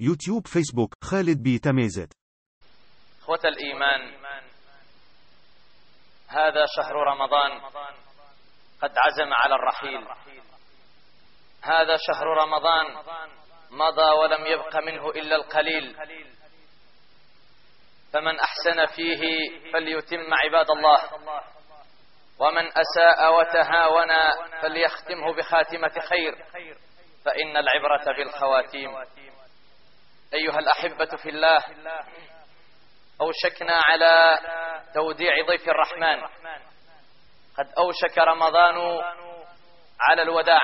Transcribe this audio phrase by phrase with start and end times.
[0.00, 2.12] يوتيوب فيسبوك خالد بي تميزت.
[3.22, 4.14] إخوة الإيمان
[6.28, 7.60] هذا شهر رمضان
[8.82, 10.08] قد عزم على الرحيل.
[11.62, 12.86] هذا شهر رمضان
[13.70, 15.96] مضى ولم يبق منه إلا القليل.
[18.12, 19.22] فمن أحسن فيه
[19.72, 20.98] فليتم عباد الله
[22.38, 24.08] ومن أساء وتهاون
[24.62, 26.34] فليختمه بخاتمة خير
[27.24, 28.90] فإن العبرة بالخواتيم.
[30.34, 31.58] أيها الأحبة في الله
[33.20, 34.38] أوشكنا على
[34.94, 36.22] توديع ضيف الرحمن.
[37.58, 39.00] قد أوشك رمضان
[40.00, 40.62] على الوداع.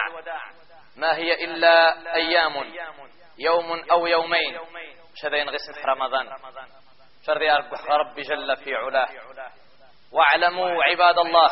[0.96, 2.74] ما هي إلا أيام
[3.38, 4.58] يوم أو يومين.
[5.14, 6.26] شذين غسم رمضان.
[7.26, 7.40] شر
[7.88, 9.08] رب جل في علاه.
[10.12, 11.50] واعلموا عباد الله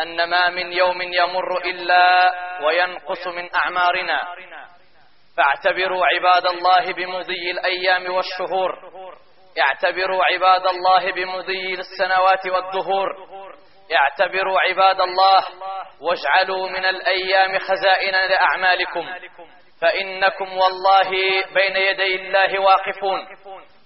[0.00, 2.32] أن ما من يوم يمر إلا
[2.64, 4.34] وينقص من أعمارنا.
[5.36, 8.72] فاعتبروا عباد الله بمضي الأيام والشهور.
[9.60, 13.08] اعتبروا عباد الله بمضي السنوات والدهور.
[13.92, 15.40] اعتبروا عباد الله
[16.00, 19.06] واجعلوا من الأيام خزائن لأعمالكم.
[19.82, 21.10] فإنكم والله
[21.54, 23.26] بين يدي الله واقفون.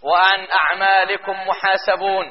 [0.05, 2.27] وعن أعمالكم محاسبون.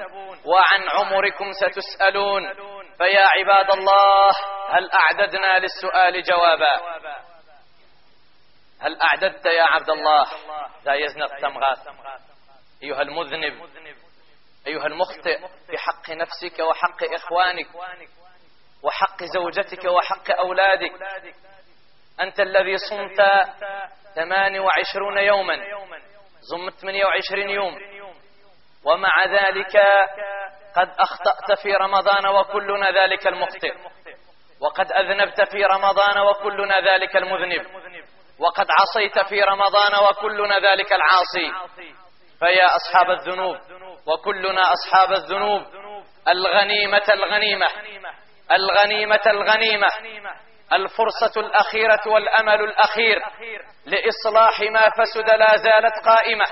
[0.45, 2.53] وعن عمركم ستسألون.
[2.97, 4.31] فيا عباد الله
[4.69, 6.94] هل أعددنا للسؤال جوابا؟
[8.81, 10.25] هل أعددت يا عبد الله؟
[10.85, 11.87] لا يزنق تمغاث
[12.83, 13.69] أيها المذنب
[14.67, 15.37] أيها المخطئ
[15.67, 17.67] في حق نفسك وحق إخوانك
[18.83, 20.91] وحق زوجتك وحق أولادك.
[22.21, 23.21] أنت الذي صمت
[24.15, 25.55] 28 يوما
[26.51, 27.77] صمت 28 يوم
[28.83, 29.77] ومع ذلك
[30.75, 33.73] قد أخطأت في رمضان وكلنا ذلك المخطئ
[34.59, 37.65] وقد أذنبت في رمضان وكلنا ذلك المذنب.
[38.39, 41.51] وقد عصيت في رمضان وكلنا ذلك العاصي.
[42.39, 43.57] فيا أصحاب الذنوب
[44.07, 45.61] وكلنا أصحاب الذنوب.
[46.27, 47.67] الغنيمة الغنيمة
[48.51, 49.87] الغنيمة الغنيمة
[50.73, 53.21] الفرصة الأخيرة والأمل الأخير
[53.85, 56.45] لإصلاح ما فسد لا زالت قائمة.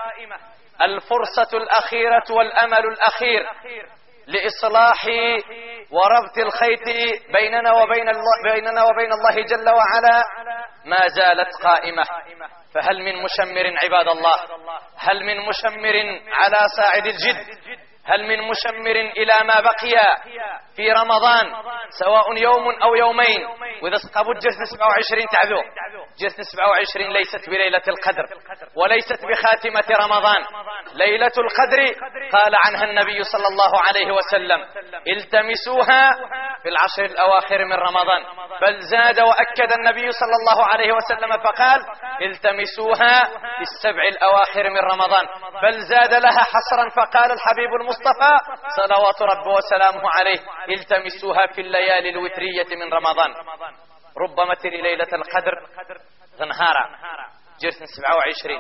[0.81, 3.49] الفرصة الأخيرة والأمل الأخير
[4.27, 5.05] لإصلاح
[5.91, 6.85] وربط الخيط
[7.39, 10.23] بيننا وبين الله, بيننا وبين الله جل وعلا
[10.85, 12.03] ما زالت قائمة.
[12.75, 14.35] فهل من مشمر عباد الله؟
[14.97, 15.95] هل من مشمر
[16.33, 17.45] على صاعد الجد؟
[18.05, 20.17] هل من مشمر إلى ما بقي
[20.75, 21.45] في رمضان؟
[21.99, 23.41] سواء يوم أو يومين.
[23.83, 25.61] وإذا سقبوا جلسة 27 تعذو
[26.19, 28.25] جلسة 27 ليست بليلة القدر
[28.75, 30.41] وليست بخاتمة رمضان.
[30.93, 31.79] ليلة القدر
[32.31, 34.59] قال عنها النبي صلى الله عليه وسلم
[35.07, 36.11] التمسوها
[36.63, 38.23] في العشر الأواخر من رمضان.
[38.61, 41.81] بل زاد وأكد النبي صلى الله عليه وسلم فقال
[42.21, 43.23] التمسوها
[43.57, 45.25] في السبع الأواخر من رمضان.
[45.63, 48.31] بل زاد لها حصرا فقال الحبيب المصطفى
[48.77, 50.39] صلوات رب وسلامه عليه
[50.69, 53.33] التمسوها في الليالي الوترية من رمضان.
[54.17, 55.53] ربما تري ليلة القدر
[56.39, 56.85] غنهارا
[57.61, 58.59] جرس 27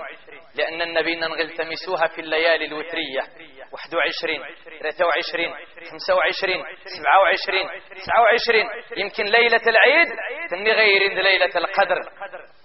[0.55, 3.21] لأن النبي نغلتمسوها في الليالي الوترية
[3.71, 4.39] 21
[4.79, 5.53] 23
[5.91, 10.07] 25 27 29 يمكن ليلة العيد
[10.49, 11.97] تني غير ليلة القدر.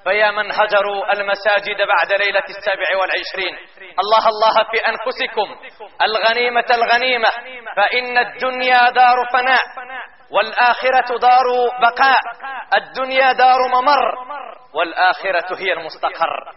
[0.08, 3.54] فيا من هجروا المساجد بعد ليلة السابع والعشرين.
[4.02, 5.48] الله الله في أنفسكم
[6.02, 7.28] الغنيمة الغنيمة
[7.76, 9.62] فإن الدنيا دار فناء
[10.30, 11.46] والآخرة دار
[11.80, 12.20] بقاء
[12.76, 14.14] الدنيا دار ممر
[14.74, 16.52] والآخرة هي المستقر.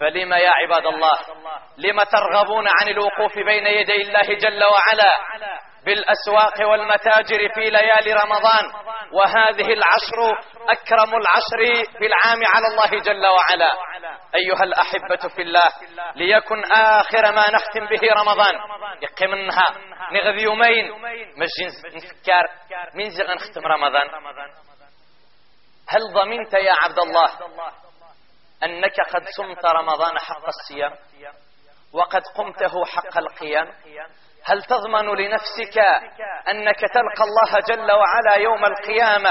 [0.00, 1.18] فلما يا عباد الله
[1.78, 5.12] لم ترغبون عن الوقوف بين يدي الله جل وعلا؟
[5.84, 8.72] بالأسواق والمتاجر في ليالي رمضان.
[9.12, 13.72] وهذه العشر أكرم العشر في العام على الله جل وعلا.
[14.34, 15.68] أيها الأحبة في الله
[16.14, 18.54] ليكن آخر ما نختم به رمضان.
[19.02, 19.66] يقمنها
[20.12, 20.92] نغذي يومين.
[21.36, 22.48] مش نفكر
[22.94, 24.08] من زغن نختم رمضان.
[25.88, 27.28] هل ضمنت يا عبد الله
[28.64, 30.94] أنك قد صمت رمضان حق الصيام؟
[31.92, 33.72] وقد قمته حق القيام؟
[34.44, 35.78] هل تضمن لنفسك
[36.50, 39.30] أنك تلقى الله جل وعلا يوم القيامة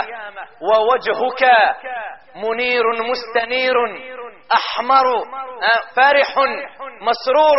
[0.62, 1.44] ووجهك
[2.36, 3.76] منير مستنير
[4.54, 5.06] أحمر
[5.96, 6.36] فرح
[7.02, 7.58] مسرور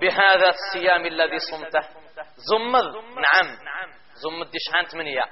[0.00, 1.88] بهذا الصيام الذي صمته؟
[2.50, 3.56] زمض نعم.
[4.22, 5.22] زمض شحان ثمانية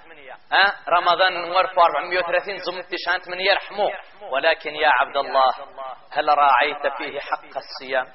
[0.53, 3.91] ها رمضان نور 430 زمض شحان ثمانية رحموه
[4.33, 5.53] ولكن يا عبد الله
[6.13, 8.07] هل راعيت فيه حق الصيام؟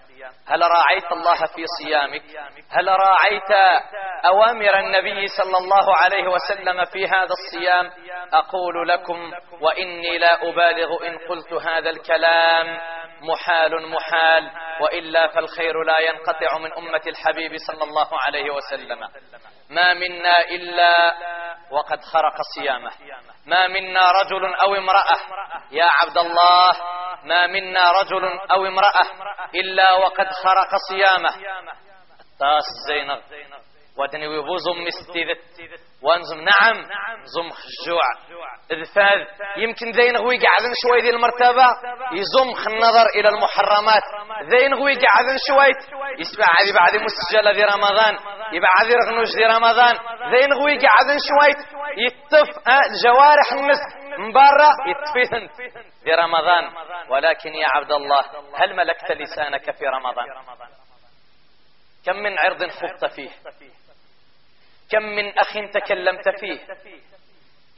[0.47, 2.23] هل راعيت الله في صيامك؟
[2.69, 3.51] هل راعيت
[4.25, 7.91] أوامر النبي صلى الله عليه وسلم في هذا الصيام؟
[8.33, 9.31] أقول لكم
[9.61, 12.77] وإني لا أبالغ إن قلت هذا الكلام.
[13.21, 14.51] محال محال.
[14.81, 18.99] وإلا فالخير لا ينقطع من أمة الحبيب صلى الله عليه وسلم.
[19.69, 21.13] ما منا إلا
[21.71, 22.91] وقد خرق صيامه.
[23.45, 25.17] ما منا رجل أو امرأة.
[25.71, 26.71] يا عبد الله
[27.23, 29.05] ما منا رجل أو امرأة
[29.55, 31.35] إلا وقد خرق صيامه.
[32.19, 33.21] الطاس زينب.
[33.97, 35.41] ودني ويبوزم مستيذت
[36.03, 36.77] وانزم نعم
[37.33, 38.03] زم خجوع.
[38.71, 39.19] اذفاذ
[39.57, 41.67] يمكن ذين غوي قاعدين شوي ذي المرتبة
[42.13, 44.03] يزم النظر إلى المحرمات.
[44.49, 45.71] ذين غوي قاعدين شوي
[46.19, 48.13] يسمع هذه بعد مسجلة ذي رمضان
[48.53, 49.95] يبعد رغنوش ذي رمضان.
[50.33, 51.51] ذين غوي قاعدين شوي
[52.05, 55.47] يتف الجوارح المسك من برا يتفهن
[56.03, 56.63] في رمضان.
[57.09, 58.21] ولكن يا عبد الله
[58.55, 60.25] هل ملكت لسانك في رمضان؟
[62.05, 63.29] كم من عرض خضت فيه؟
[64.91, 66.59] كم من أخ تكلمت فيه؟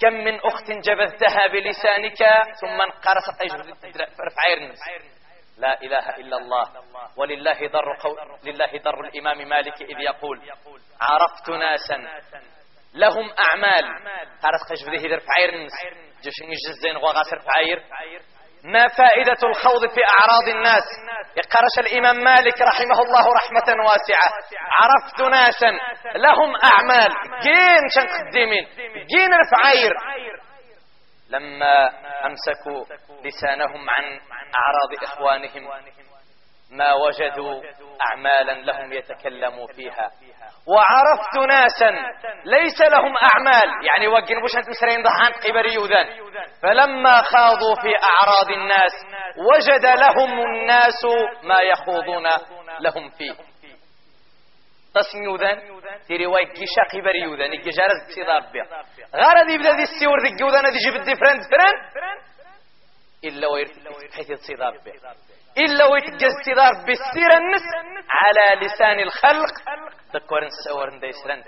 [0.01, 2.17] كم من أخت جبذتها بلسانك؟
[2.61, 3.41] ثم انقرصت
[4.21, 4.47] رفع
[5.57, 6.65] لا إله إلا الله.
[7.17, 10.41] ولله ضر قول لله ضر الإمام مالك إذ يقول
[11.01, 11.97] عرفت ناسا.
[12.93, 13.85] لهم أعمال.
[14.43, 15.71] قرص قيش بذيه رفع عيرنس
[16.19, 17.83] جشن يجزين وغاسر فعير
[18.63, 20.83] ما فائدة الخوض في أعراض الناس؟
[21.37, 24.29] يقرش الإمام مالك رحمه الله رحمة واسعة.
[24.71, 25.71] عرفت ناسا
[26.15, 27.11] لهم أعمال.
[27.41, 28.67] جين شن قديمين
[29.07, 29.93] جين رفعير
[31.29, 31.89] لما
[32.25, 32.85] أمسكوا
[33.25, 34.03] لسانهم عن
[34.55, 35.67] أعراض إخوانهم
[36.77, 37.61] ما وجدوا
[38.09, 40.11] أعمالا لهم يتكلموا فيها.
[40.67, 41.91] وعرفت ناسا
[42.45, 43.85] ليس لهم أعمال.
[43.85, 46.07] يعني وقن بوش أنت مسرين ضحان قبري يوذان.
[46.61, 48.91] فلما خاضوا في أعراض الناس
[49.53, 51.05] وجد لهم الناس
[51.43, 52.23] ما يخوضون
[52.79, 53.33] لهم فيه.
[54.95, 55.57] تصمي يوذان؟
[56.07, 57.53] في رواية جيشا قبري يوذان.
[57.53, 58.83] الججارة تصيدار بها
[59.15, 61.93] غارة دي بدا دي السيور دي الجوذان دي جيب الدفرنت فرن
[63.23, 65.15] إلا ويرتفع بحيث تصيدار بها
[65.57, 67.61] إلا ويتجز تضار بالسير النس
[68.09, 69.53] على لسان الخلق.
[70.13, 71.43] تكورن سورن ديسرن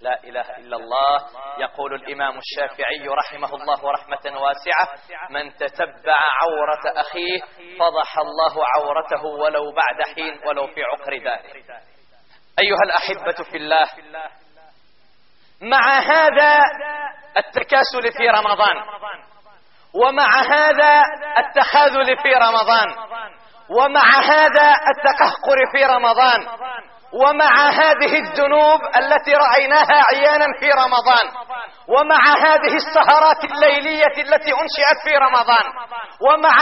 [0.00, 1.26] لا إله إلا الله.
[1.58, 4.88] يقول الإمام الشافعي رحمه الله رحمة واسعة
[5.30, 7.40] من تتبع عورة أخيه
[7.78, 11.64] فضح الله عورته ولو بعد حين ولو في عقر داره.
[12.58, 13.86] أيها الأحبة في الله
[15.62, 16.58] مع هذا
[17.36, 18.76] التكاسل في رمضان
[19.94, 21.02] ومع هذا
[21.38, 22.88] التخاذل في رمضان.
[23.70, 26.46] ومع هذا التقهقر في رمضان.
[27.12, 31.26] ومع هذه الذنوب التي رأيناها عيانا في رمضان.
[31.94, 35.66] ومع هذه السهرات الليلية التي أنشئت في رمضان
[36.28, 36.56] ومع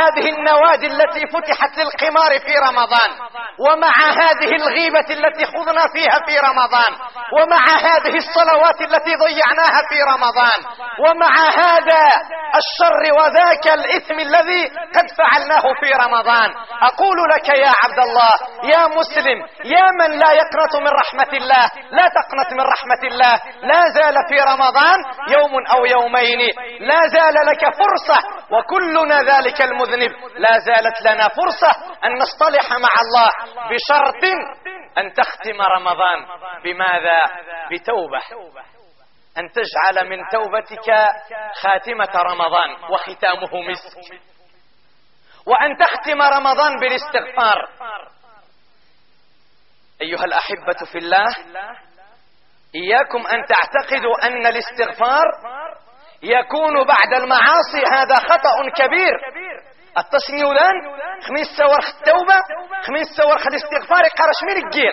[0.00, 3.10] هذه النوادي التي فتحت للقمار في رمضان
[3.58, 3.92] ومع
[4.22, 6.92] هذه الغيبة التي خضنا فيها في رمضان
[7.36, 10.58] ومع هذه الصلوات التي ضيعناها في رمضان
[11.04, 11.32] ومع
[11.64, 12.02] هذا
[12.60, 14.62] الشر وذاك الإثم الذي
[14.96, 16.50] قد فعلناه في رمضان.
[16.82, 18.32] أقول لك يا عبد الله
[18.64, 23.80] يا مسلم يا من لا يقنط من رحمة الله لا تقنط من رحمة الله لا
[23.96, 24.71] زال في رمضان.
[25.28, 26.40] يوم أو يومين.
[26.80, 28.18] لا زال لك فرصة
[28.50, 30.10] وكلنا ذلك المذنب.
[30.36, 31.70] لا زالت لنا فرصة
[32.04, 33.30] أن نصطلح مع الله
[33.70, 34.24] بشرط
[34.98, 36.26] أن تختم رمضان.
[36.64, 37.20] بماذا؟
[37.72, 38.22] بتوبة.
[39.38, 40.90] أن تجعل من توبتك
[41.62, 44.20] خاتمة رمضان وختامه مسك.
[45.46, 47.68] وأن تختم رمضان بالاستغفار.
[50.02, 51.26] أيها الأحبة في الله
[52.74, 55.24] إياكم أن تعتقدوا أن الاستغفار
[56.22, 59.14] يكون بعد المعاصي هذا خطأ كبير.
[59.98, 62.34] التصنيع الآن خميس سورخ التوبة
[62.82, 64.92] خميس سورخ الاستغفار قرش من الجير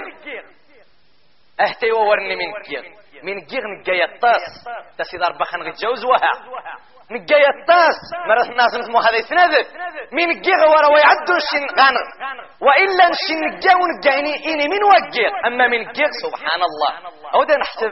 [1.61, 2.83] أهتي وورني من الجير
[3.23, 4.65] من الجير نجاية الطاس.
[4.97, 6.31] تسيدار بخن غتجوز وها
[7.11, 7.97] نجاية الطاس.
[8.27, 9.67] مرة الناس نسمو هذا يتنذف
[10.11, 12.05] من الجير ورا ويعدو الشن غانر
[12.61, 16.91] وإلا نشن نجاو نجايني إني من وجير أما من الجير سبحان الله
[17.33, 17.91] أو نحسب.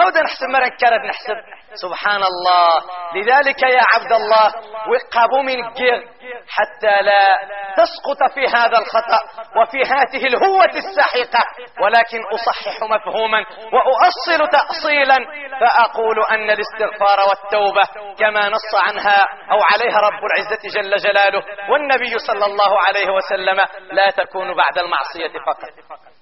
[0.00, 1.36] أو نحسب مرة كارد نحسب.
[1.74, 2.72] سبحان الله
[3.14, 4.46] لذلك يا عبد الله
[4.90, 6.08] وقابوا من الجير
[6.50, 7.38] حتى لا
[7.76, 9.20] تسقط في هذا الخطأ
[9.60, 11.44] وفي هذه الهوة الساحقة.
[11.82, 15.18] ولكن أصحح مفهوما وأؤصل تأصيلا
[15.60, 17.82] فأقول أن الاستغفار والتوبة
[18.18, 23.56] كما نص عنها أو عليها رب العزة جل جلاله والنبي صلى الله عليه وسلم
[23.92, 25.70] لا تكون بعد المعصية فقط.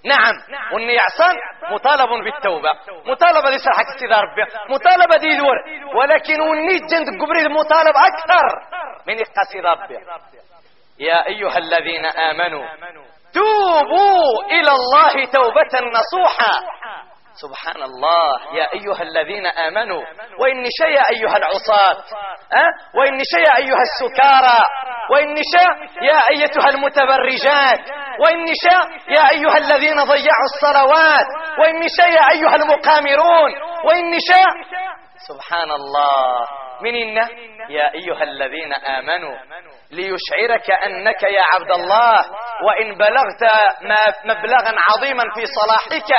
[0.04, 0.34] نعم.
[0.72, 1.34] والنيعصان
[1.70, 2.68] مطالب بالتوبة
[3.06, 4.24] مطالبة لسرحة استدار
[4.70, 5.56] مطالبة دي دور
[5.96, 8.46] ولكن ونيت جند قبري مطالب أكثر
[9.06, 9.94] من إقاسي ربي
[10.98, 12.64] يا أيها الذين آمنوا
[13.34, 16.52] توبوا إلى الله توبة نصوحا
[17.42, 18.28] سبحان الله
[18.59, 20.02] يا أيها الذين آمنوا
[20.40, 21.97] وإن شيء أيها العصاة
[22.52, 24.61] أه؟ وإن شيء أيها السكارى
[25.12, 25.73] وإن شاء
[26.11, 27.80] يا أيتها المتبرجات
[28.23, 28.85] وإن شاء
[29.16, 31.26] يا أيها الذين ضيعوا الصلوات
[31.59, 33.50] وإن شاء يا أيها المقامرون
[33.85, 34.49] وإن شاء
[35.28, 36.47] سبحان الله
[36.82, 37.16] من إن
[37.70, 39.37] يا أيها الذين آمنوا
[39.90, 42.18] ليشعرك أنك يا عبد الله
[42.66, 43.42] وإن بلغت
[44.25, 46.11] مبلغا عظيما في صلاحك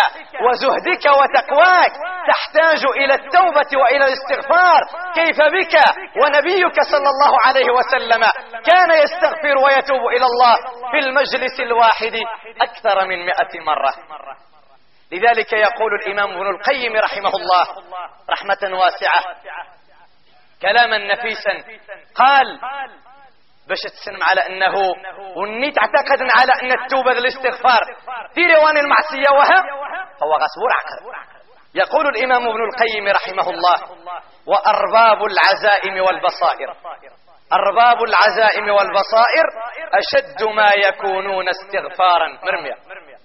[0.45, 1.91] وزهدك وتقواك
[2.27, 4.81] تحتاج إلى التوبة وإلى الاستغفار.
[5.15, 5.75] كيف بك؟
[6.23, 8.21] ونبيك صلى الله عليه وسلم
[8.65, 10.55] كان يستغفر ويتوب إلى الله
[10.91, 12.15] في المجلس الواحد
[12.61, 13.93] أكثر من مئة مرة.
[15.11, 17.65] لذلك يقول الإمام ابن القيم رحمه الله
[18.29, 19.19] رحمة واسعة
[20.61, 21.51] كلاما نفيسا.
[22.15, 22.59] قال
[23.67, 24.75] باش تسلم على أنه
[25.37, 27.81] وني تعتقد على أن التوبة الاستغفار
[28.33, 29.59] في روان المعصية وها؟
[30.23, 31.29] هو غصب عقل.
[31.75, 33.75] يقول الإمام ابن القيم رحمه الله
[34.47, 36.73] وأرباب العزائم والبصائر.
[37.53, 39.45] أرباب العزائم والبصائر
[39.93, 42.27] أشد ما يكونون استغفارا.
[42.27, 42.75] مرمية.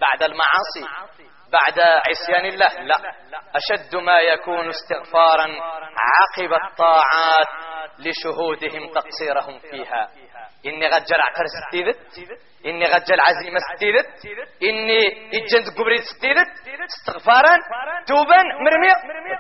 [0.01, 0.85] بعد المعاصي.
[1.57, 2.69] بعد عصيان الله.
[2.83, 2.97] لا.
[3.55, 5.47] أشد ما يكون استغفارا
[6.09, 7.49] عقب الطاعات
[7.99, 10.09] لشهودهم تقصيرهم فيها.
[10.67, 12.31] إني غجل عقر ستيدت
[12.67, 14.27] إني غجل عزيمة ستيدت
[14.63, 15.01] إني
[15.37, 16.53] إجنت قبري ستيدت
[16.85, 17.57] استغفارا
[18.07, 18.93] توبا مرمي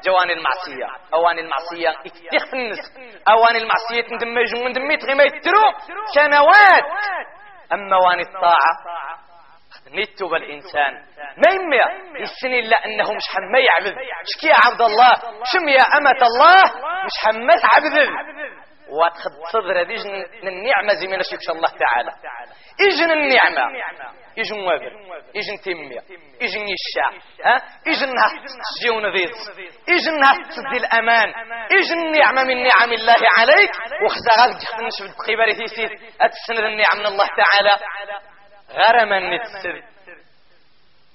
[0.04, 0.86] جوان المعصية.
[1.14, 2.78] أوان المعصية اكتخنس
[3.28, 5.62] أوان المعصية ندمج من دميت غير ما يترو
[6.14, 6.84] سنوات
[7.72, 8.72] أما وان الطاعة
[9.94, 10.92] نتوب الإنسان.
[11.36, 11.78] ما يمي
[12.20, 13.94] السنين إلا أنه مش حما يعبد.
[14.24, 15.12] شكي عبد الله؟
[15.52, 16.62] شم يا أمة الله؟
[17.04, 18.08] مش حما تعبد
[18.88, 19.96] وتخد صدر هذه
[20.42, 22.10] النعمة زي ما نشيكش الله تعالى.
[22.80, 23.78] إجن النعمة.
[24.38, 24.92] إجن وابر.
[25.36, 26.00] إجن تيمية.
[26.42, 27.10] إجن يشاع.
[27.44, 28.12] ها؟ إجن
[28.44, 29.30] تسجي ونذيذ
[29.88, 31.28] إجن تسدي الأمان.
[31.72, 33.70] إجن النعمة من نعم الله عليك.
[34.04, 37.70] وخزا غالك نشبد قباري تيسير أتسند النعم من الله تعالى.
[38.78, 39.93] غرما نتسد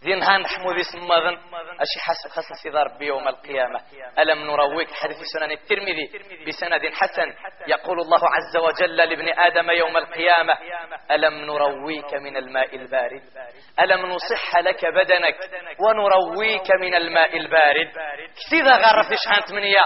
[0.04, 1.38] دين هان حمودي سماذن
[1.80, 3.80] أشي حسب خصص إذا ربي يوم القيامة.
[4.20, 6.12] ألم نرويك حديث سنن الترمذي
[6.48, 7.34] بسند حسن
[7.68, 10.54] يقول الله عز وجل لابن آدم يوم القيامة
[11.12, 13.22] ألم نرويك من الماء البارد؟
[13.82, 15.36] ألم نصح لك بدنك
[15.80, 17.90] ونرويك من الماء البارد؟
[18.36, 19.84] كسيدا غرف شحان تمنية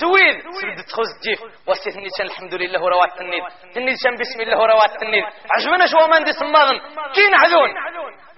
[0.00, 3.42] سويد سويد تخوز الجيف وستني الحمد لله روات التنيد
[3.74, 5.24] تنيد بسم الله روات التنيد
[5.56, 6.78] عجبنا شو من دي سماذن
[7.14, 7.70] كين عذون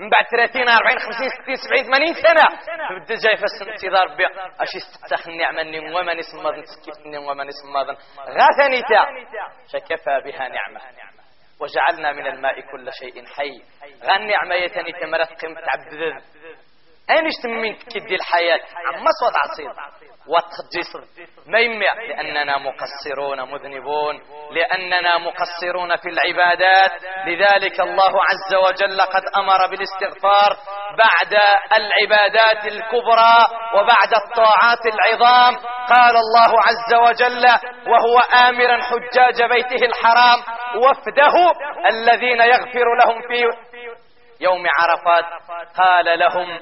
[0.01, 2.47] من بعد 30 40 50 60 70 80 سنة.
[2.89, 4.27] تبدا جاي فاس انتظار ربي
[4.61, 5.61] اش يستخ النعمة
[5.97, 6.51] وما نسمى
[7.05, 7.97] ذن وما نسمى ذن.
[8.19, 9.07] غاثنيتا
[9.73, 10.81] فكفى بها نعمة.
[11.61, 13.63] وجعلنا من الماء كل شيء حي.
[14.05, 16.23] غن نعمة يتني تمرت قيمة تعبد
[17.11, 18.61] اين تمين كدي الحياة.
[18.87, 19.71] عما صوت عصير.
[20.29, 20.97] وتخجيص
[21.47, 24.21] ما يمع لأننا مقصرون مذنبون.
[24.51, 26.91] لأننا مقصرون في العبادات.
[27.27, 30.57] لذلك الله عز وجل قد أمر بالاستغفار
[30.99, 31.35] بعد
[31.79, 33.37] العبادات الكبرى
[33.75, 35.57] وبعد الطاعات العظام.
[35.89, 37.47] قال الله عز وجل
[37.87, 40.39] وهو آمرا حجاج بيته الحرام.
[40.77, 41.53] وفده
[41.89, 43.45] الذين يغفر لهم في
[44.41, 45.25] يوم عرفات
[45.77, 46.59] قال لهم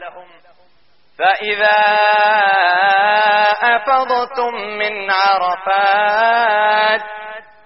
[1.19, 1.76] فإذا
[3.62, 7.00] أفضتم من عرفات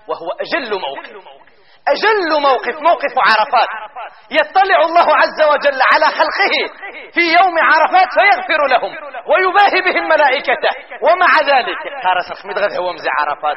[0.08, 1.38] وهو أجل موقف
[1.88, 3.68] أجل موقف موقف عرفات
[4.30, 6.54] يطلع الله عز وجل على خلقه
[7.14, 8.92] في يوم عرفات فيغفر لهم
[9.26, 10.70] ويباهي بهم ملائكته
[11.02, 13.56] ومع ذلك قارس مدغذ هو مزع عرفات.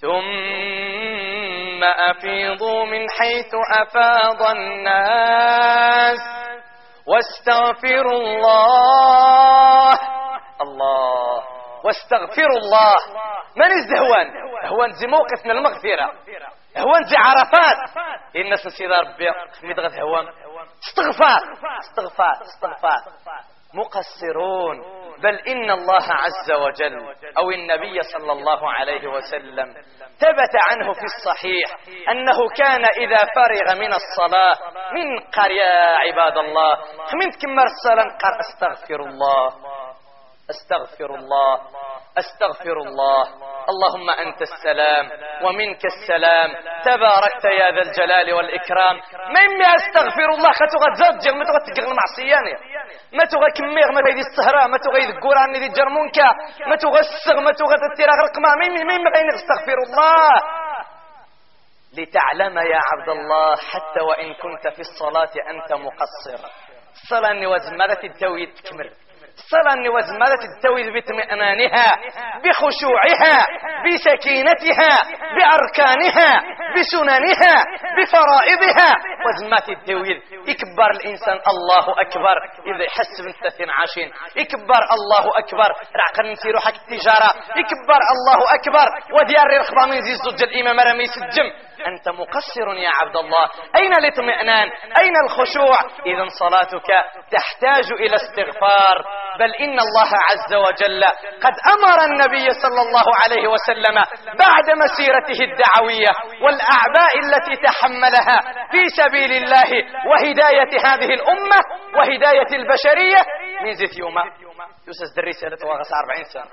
[0.00, 6.18] ثم أفيضوا من حيث أفاض الناس
[7.06, 9.98] واستغفروا الله
[10.62, 11.42] الله
[11.84, 12.96] واستغفروا الله
[13.56, 14.26] من الزهوان؟
[14.66, 16.12] هوان زي موقف من المغفرة.
[16.78, 17.76] هوان زي عرفات.
[18.36, 20.26] إن سيدة ربي حميد غد هوان.
[20.88, 21.40] استغفار.
[21.80, 22.42] استغفار.
[22.42, 22.98] استغفار.
[23.74, 24.98] مقصرون.
[25.22, 26.96] بل إن الله عز وجل
[27.38, 29.74] أو النبي صلى الله عليه وسلم
[30.18, 31.68] ثبت عنه في الصحيح
[32.10, 34.54] أنه كان إذا فرغ من الصلاة
[34.94, 36.76] من قرية عباد الله
[37.14, 39.54] من كمر الصلاة قال أستغفر الله
[40.50, 41.60] أستغفر الله.
[42.18, 43.22] أستغفر الله.
[43.72, 45.10] اللهم أنت السلام
[45.44, 46.50] ومنك السلام.
[46.84, 48.96] تباركت يا ذا الجلال والإكرام.
[49.36, 50.50] من ما أستغفر الله.
[50.60, 52.54] خطو غتزاد ما تغى تقغ المعصياني
[53.12, 56.28] ما تغى كميغ ما تغى السهراء ما تغى القرآن ذي جرمونكا
[56.66, 58.50] ما السغ ما تغى تتيرا غرق ما.
[58.60, 60.34] من من ما أستغفر الله.
[61.98, 66.48] لتعلم يا عبد الله حتى وإن كنت في الصلاة أنت مقصر.
[67.02, 68.90] الصلاة نوز ماذا تتوي تكمل؟
[69.50, 71.86] صلى ماذا تستوي باطمئنانها
[72.44, 73.46] بخشوعها
[73.84, 74.92] بسكينتها
[75.36, 76.30] بأركانها
[76.76, 77.54] بسننها
[77.96, 78.90] بفرائضها.
[79.26, 82.36] وزمات التويل يكبر الإنسان الله أكبر.
[82.66, 85.70] إذا يحس بنت عاشين يكبر الله أكبر.
[85.96, 88.88] رعقا نسيرو حق التجارة يكبر الله أكبر.
[89.20, 91.48] وديار الرخبة من زي الزوج الإمام رمي سجم.
[91.86, 93.46] أنت مقصر يا عبد الله.
[93.76, 94.68] أين الاطمئنان؟
[94.98, 96.88] أين الخشوع؟ إذا صلاتك
[97.30, 99.04] تحتاج إلى استغفار.
[99.38, 101.04] بل إن الله عز وجل
[101.44, 103.96] قد أمر النبي صلى الله عليه وسلم
[104.38, 108.38] بعد مسيرته الدعوية والأعباء التي تحملها
[108.70, 109.70] في سبيل الله
[110.10, 111.60] وهداية هذه الأمة
[111.96, 113.20] وهداية البشرية.
[113.62, 114.22] من زيت يوما.
[114.86, 116.44] يوسف دريسة لتواغس 40 سنة.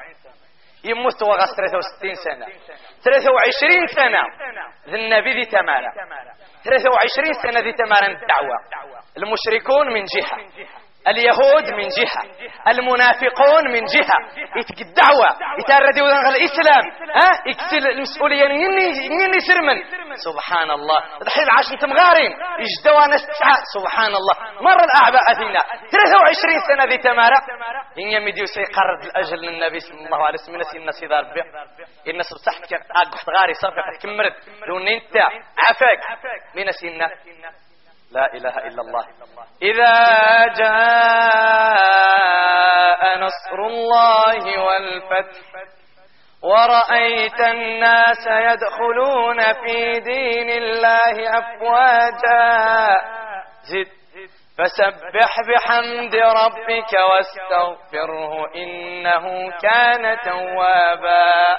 [0.84, 2.46] يموت وغاس 63 سنة.
[3.04, 4.22] 23 سنة.
[4.89, 5.92] ذي النبي ذي تمارا
[6.63, 8.58] 23 سنة ذي تمارا الدعوة.
[9.18, 10.38] المشركون من جهة.
[11.08, 12.24] اليهود من جهة
[12.68, 14.18] المنافقون من جهة
[14.56, 16.84] يتك الدعوة يتردي وذنغ الإسلام
[17.16, 19.78] ها يكسل المسؤولية يني سرمن
[20.16, 23.22] سبحان الله الحين عاش انت مغارين يجدوا ناس
[23.74, 27.40] سبحان الله مر الأعباء فينا 23 سنة ذي تمارة
[27.98, 31.42] إن يمديو سيقرد الأجل للنبي صلى الله عليه وسلم نسي الناس ذا ربي
[32.08, 34.36] الناس بصحتك أقف غاري صافي كمرت
[34.68, 35.18] لو انت
[35.58, 36.00] عفاك
[36.56, 37.10] من سينا
[38.12, 39.06] لا إله إلا الله.
[39.62, 41.96] إذا جاء
[43.20, 45.46] نصر الله والفتح
[46.44, 52.98] ورأيت الناس يدخلون في دين الله أفواجا
[53.64, 53.92] زد
[54.58, 61.58] فسبح بحمد ربك واستغفره إنه كان توابا.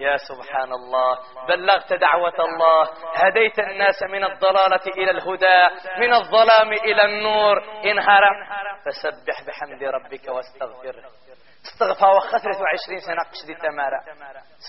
[0.00, 5.60] يا سبحان الله بلغت دعوة الله هديت الناس من الضلالة إلى الهدى
[5.98, 8.22] من الظلام إلى النور انهر
[8.86, 11.10] فسبح بحمد ربك واستغفره
[11.66, 14.00] استغفى وخسرت عشرين سنة قشدي تمارا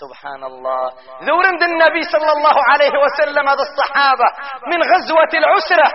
[0.00, 4.28] سبحان الله ذور النبي صلى الله عليه وسلم هذا الصحابة
[4.66, 5.88] من غزوة العسرة.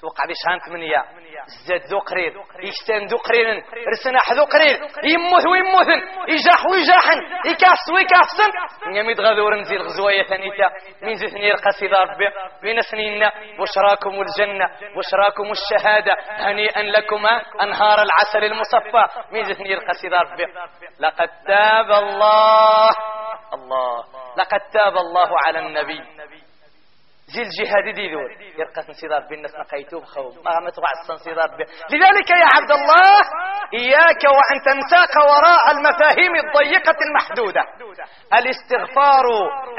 [0.00, 1.04] توقع دي شانت منيا
[1.66, 7.18] زاد ذو قرير يشتان ذو قرير رسناح ذو قرير يموت ويموثن يجاح ويجاحن.
[7.46, 8.50] يكافس ويكافسن.
[8.96, 10.70] يميد غذور نزيل غزوية ثانيتا.
[11.02, 12.28] من زثني القصيدة ربي.
[12.62, 19.04] بين سنيننا بشراكم الجنة؟ بشراكم الشهادة؟ هنيئا لكما أنهار العسل المصفى.
[19.32, 20.44] من زثني القصيدة ربي.
[21.00, 22.90] لقد تاب الله.
[23.54, 24.04] الله.
[24.38, 26.00] لقد تاب الله على النبي.
[27.34, 28.30] زي الجهاد دي دور.
[28.58, 31.48] يرقى انصدار بالناس نقيتوب خوف ما تبع الانصدار
[31.92, 33.16] لذلك يا عبد الله
[33.74, 37.62] إياك وأن تنساق وراء المفاهيم الضيقة المحدودة.
[38.38, 39.26] الاستغفار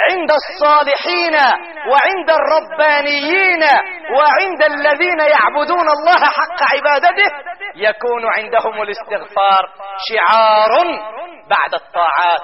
[0.09, 1.35] عند الصالحين
[1.91, 3.63] وعند الربانيين
[4.17, 7.29] وعند الذين يعبدون الله حق عبادته
[7.75, 9.63] يكون عندهم الاستغفار
[10.09, 10.71] شعار
[11.49, 12.41] بعد الطاعات.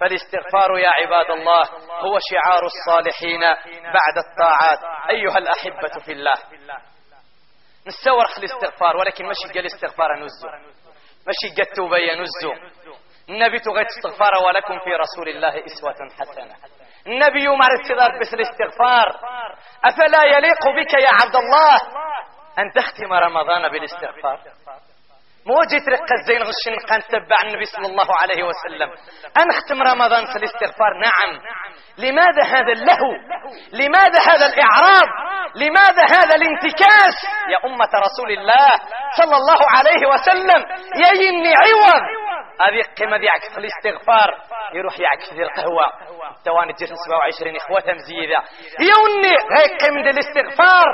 [0.00, 1.62] فالاستغفار يا عباد الله
[2.04, 3.40] هو شعار الصالحين
[3.82, 4.78] بعد الطاعات.
[5.10, 6.34] أيها الأحبة في الله.
[7.86, 10.48] نستور الاستغفار ولكن ماشي قال استغفار نزو.
[11.26, 12.52] ماشي قال توبة نزو
[13.28, 16.56] النبي تغيت استغفار ولكم في رسول الله إسوة حسنة.
[17.06, 19.08] النبي يمر التذار بس الاستغفار.
[19.84, 21.76] أفلا يليق بك يا عبد الله
[22.58, 24.40] أن تختم رمضان بالاستغفار؟
[25.46, 28.90] مو جيت رق الزين غشن قان تبع النبي صلى الله عليه وسلم.
[29.42, 31.40] أنختم رمضان في الاستغفار؟ نعم.
[31.98, 33.12] لماذا هذا اللهو؟
[33.72, 35.08] لماذا هذا الإعراض؟
[35.56, 37.16] لماذا هذا الانتكاس؟
[37.52, 38.70] يا أمة رسول الله
[39.18, 40.60] صلى الله عليه وسلم
[41.04, 42.02] يا يني عوض.
[42.60, 44.34] هذه قيمة دي عكس الاستغفار.
[44.74, 45.84] يروح يعكس ذي القهوة.
[46.44, 48.38] تواني جسم 27 إخوة مزيدة.
[48.80, 50.88] يوني هاي قيمة الاستغفار.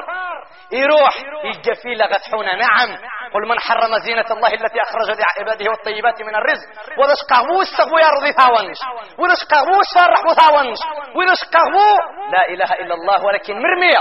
[0.73, 2.89] يروح يجي في لغتحونا نعم.
[3.35, 6.69] قل من حرم زينة الله التي أخرج لعباده والطيبات من الرزق.
[6.99, 8.79] وذا شقاغو السغو يرضي ثاونش.
[9.19, 10.79] وذا شقاغو الشرح ثاونش.
[11.17, 11.89] وذا شقاغو
[12.33, 13.99] لا إله إلا الله ولكن مرمية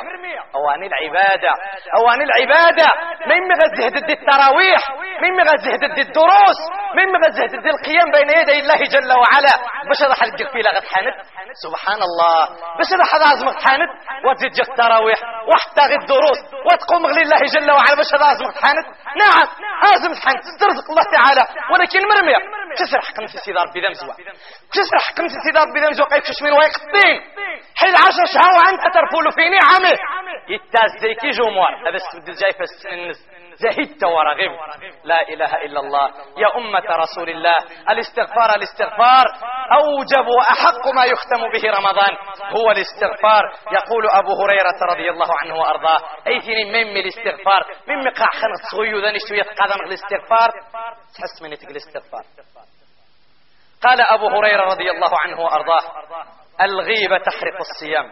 [0.55, 1.51] أواني العبادة.
[1.97, 2.87] أواني العبادة.
[3.27, 4.81] من مغزه ضد التراويح.
[5.21, 6.59] من مغزه ضد الدروس.
[6.95, 7.11] من
[7.49, 9.53] مغزه ضد القيام بين يدي الله جل وعلا.
[9.87, 11.15] باش راح تلقى في لغة حانت
[11.63, 12.41] سبحان الله
[12.77, 13.91] باش راح لازم حانت
[14.25, 15.19] وتزيد التراويح.
[15.49, 16.39] وحتى الدروس.
[16.65, 17.95] وتقوم لله جل وعلا.
[17.95, 18.85] باش لازم حانت
[19.21, 19.47] نعم.
[19.83, 21.43] لازم تحنت ترزق الله تعالى.
[21.71, 22.39] ولكن مرمية
[22.79, 24.15] كسر حكم في سيدار ربي ذا مزوع
[24.75, 27.17] كسر حكم في سيدار ربي ذا قيفش من ويقطين
[27.75, 29.95] حيل عشر شهر وانت ترفول في نعمه.
[30.49, 34.59] يتاز زيكي جموار هذا استبدل جاي في السن زهدت ورغبت.
[35.03, 36.07] لا إله إلا الله.
[36.37, 37.55] يا أمة رسول الله
[37.89, 39.25] الاستغفار الاستغفار.
[39.79, 42.17] أوجب وأحق ما يختم به رمضان.
[42.55, 43.43] هو الاستغفار.
[43.71, 45.99] يقول أبو هريرة رضي الله عنه وأرضاه.
[46.27, 50.49] أيثني من الاستغفار؟ من مقع خنق ذا نشتو يتقادم الاستغفار؟
[51.15, 52.23] تحس من الاستغفار.
[53.83, 55.81] قال أبو هريرة رضي الله عنه وأرضاه
[56.61, 58.11] الغيبة تحرق الصيام.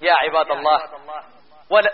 [0.00, 0.80] يا عباد الله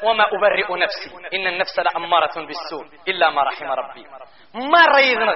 [0.03, 1.11] وما أبرئ نفسي.
[1.37, 4.07] إن النفس لأمارة بالسوء إلا ما رحم ربي.
[4.55, 5.35] ما ريضنا.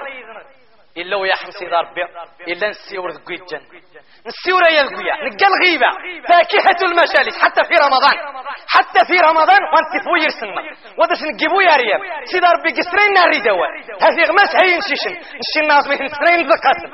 [0.97, 2.03] إلا ويا حمسي ربي
[2.47, 3.67] إلا نسيور ذقوي الجنة
[4.27, 5.89] نسيور يا القوية نقل غيبة
[6.29, 8.15] فاكهة المجالس حتى في رمضان.
[8.67, 10.61] حتى في رمضان وانت فوير سنة
[10.99, 12.01] وداش نجيبو يا ريال.
[12.31, 13.67] سيدي ربي قسرين ناري دوا
[14.01, 16.89] هذه غماس هاي نشيشن نشي الناس مثل سنين ذقاتل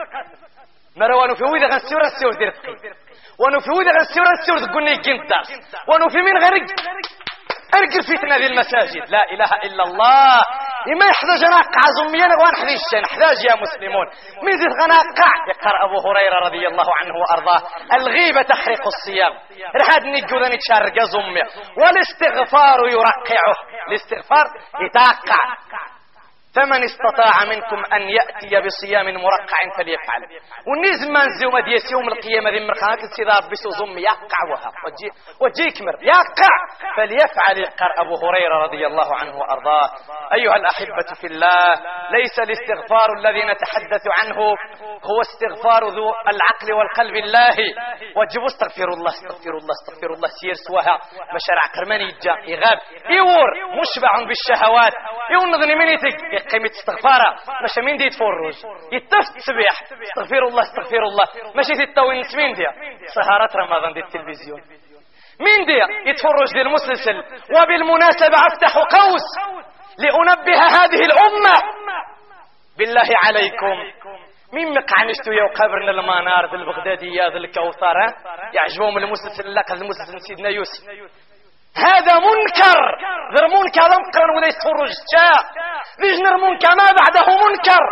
[0.96, 2.54] مروانو في ويدا غنسيور السيور دير
[3.42, 5.44] ونو في ويدا غنسيور السيور ذقوني الدار
[5.88, 6.54] ونو في من غير
[7.76, 9.10] ارقل فتنة ذي المساجد.
[9.10, 10.42] لا إله إلا الله.
[10.94, 14.06] إما يحتاج نقع زميا وان حديث نحتاج يا مسلمون.
[14.44, 17.62] ميزي غنقع يقرأ أبو هريرة رضي الله عنه وأرضاه.
[17.94, 19.34] الغيبة تحرق الصيام.
[19.76, 20.48] رحاد نجو ذا
[21.04, 21.42] زمي
[21.78, 23.56] والاستغفار يرقعه.
[23.88, 24.46] الاستغفار
[24.82, 25.44] يتاقع
[26.56, 30.22] فمن استطاع منكم أن يأتي بصيام مرقع فليفعل.
[30.68, 34.72] ونيز من زوم ديس يوم القيامة ذي مرخاك سيدا بسو زم يقع وها.
[34.86, 35.10] وجي
[35.42, 36.04] وجيك مر.
[36.04, 36.54] يقع!
[36.98, 39.90] فليفعل يقر أبو هريرة رضي الله عنه وأرضاه.
[40.34, 41.74] أيها الأحبة في الله
[42.12, 44.38] ليس الاستغفار الذي نتحدث عنه
[45.10, 47.58] هو استغفار ذو العقل والقلب الله.
[48.16, 50.30] وجب استغفر الله استغفر الله استغفر الله.
[50.42, 50.96] سير سواها
[51.36, 52.78] مشارع كرماني جا يغاب.
[53.10, 53.50] يور.
[53.80, 54.94] مشبع بالشهوات.
[55.32, 58.56] يون نظني من يتك قيمة استغفارة ماشي مين دي يتفرج؟
[58.92, 59.76] يتفت تسبيح.
[60.04, 61.26] استغفر الله استغفر الله.
[61.56, 62.66] ماشي تتوين مين دي؟
[63.16, 64.62] سهرات رمضان دي التلفزيون.
[65.40, 67.18] مين دي؟ يتفرج دي المسلسل.
[67.56, 69.28] وبالمناسبة أفتح قوس
[70.00, 71.56] لأنبه هذه الأمة.
[72.78, 73.78] بالله عليكم.
[74.54, 77.98] مين مقعنشتو يا قبرنا المنار ذي البغدادية ذي الكوثر
[78.54, 80.90] يعجبهم المسلسل لك المسلسل سيدنا يوسف.
[81.78, 82.80] هذا منكر.
[83.36, 85.42] ذر منكر منكر ولا يتفرج جاء.
[86.02, 86.70] ذي منكر.
[86.76, 87.84] ما بعده منكر.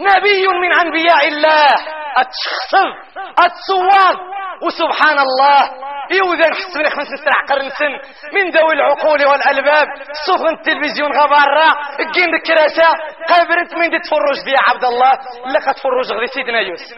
[0.00, 1.74] نبي من أنبياء الله.
[2.16, 3.18] أتشخصف.
[3.38, 4.16] أتصواب
[4.62, 5.70] وسبحان الله.
[6.10, 7.92] يوذن حسن خمس سرع قرن سن.
[8.32, 9.86] من ذوي العقول والألباب.
[10.26, 11.68] سفن التلفزيون غبارة.
[12.00, 12.88] الجين الكراسة.
[13.28, 15.12] قابرت من دي تفرج دي عبد الله.
[15.46, 16.96] لك تفرج غدي سيدنا يوسف.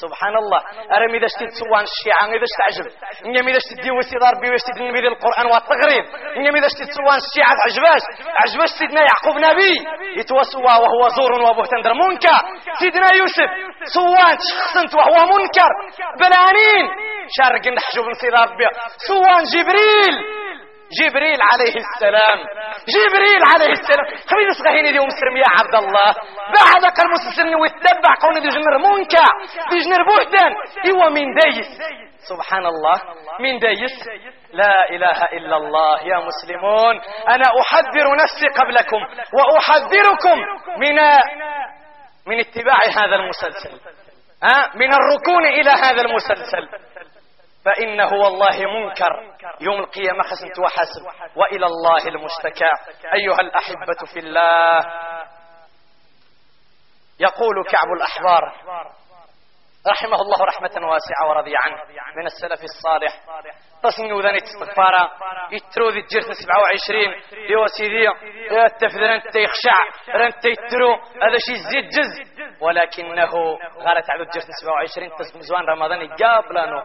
[0.00, 0.60] سبحان الله.
[0.96, 2.86] أرمي إذا اشتد سوان الشيعة إذا تعجب
[3.26, 6.04] إنما إذا اشتد دي وسيد ربي واشتد النبي القرآن والتغريب
[6.36, 8.02] إنما إذا اشتد سوان الشيعة عجباش
[8.42, 9.74] عجباش سيدنا يعقوب نبي.
[10.20, 12.40] يتوسوا وهو زور وبهتان در منكر.
[12.80, 13.50] سيدنا يوسف
[13.94, 15.70] سوان شخصنت وهو منكر.
[16.20, 16.86] بلانين.
[17.36, 18.64] شارق نحجب سيد ربي.
[19.08, 20.14] سوان جبريل.
[21.00, 22.38] جبريل عليه السلام.
[22.94, 24.06] جبريل عليه السلام.
[24.30, 26.14] خلينا صغيرين دي ومسرم يا عبد الله.
[26.58, 29.26] بعدك المسلسل ويتبع قون دي جنر منكع
[29.70, 30.52] دي جنر بوحدان.
[30.84, 31.70] إيوا من دايس.
[32.28, 32.96] سبحان الله.
[33.40, 33.96] من دايس.
[34.52, 37.00] لا إله إلا الله يا مسلمون.
[37.28, 39.00] أنا أحذر نفسي قبلكم
[39.36, 40.38] وأحذركم
[40.78, 40.96] من
[42.26, 43.80] من اتباع هذا المسلسل.
[44.74, 46.68] من الركون إلى هذا المسلسل.
[47.64, 49.36] فإنه والله منكر.
[49.60, 51.02] يوم القيامة حسنت وحسب.
[51.36, 52.70] وإلى الله المشتكى.
[53.14, 54.78] أيها الأحبة في الله.
[57.20, 58.52] يقول كعب الأحبار.
[59.88, 61.76] رحمه الله رحمة واسعة ورضي عنه
[62.16, 63.20] من السلف الصالح.
[63.82, 65.10] تصنيو ذني استغفارا
[65.52, 67.14] يترو ذي الجرس سبعة وعشرين.
[67.50, 68.08] يو سيدي
[68.64, 69.78] التفذر انت يخشع
[70.14, 72.39] انت يترو هذا شيء زيد جز.
[72.60, 73.32] ولكنه
[73.84, 75.10] غالت الجرس سبعة وعشرين.
[75.18, 76.82] تسمى زوان رمضان يقابلانو